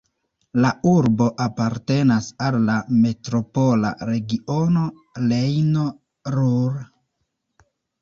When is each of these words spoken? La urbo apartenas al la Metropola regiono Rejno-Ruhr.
La 0.61 0.69
urbo 0.91 1.27
apartenas 1.45 2.31
al 2.47 2.57
la 2.71 2.79
Metropola 3.05 3.93
regiono 4.13 4.89
Rejno-Ruhr. 5.31 6.85